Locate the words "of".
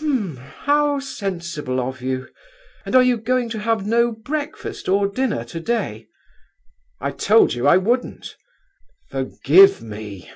1.80-2.02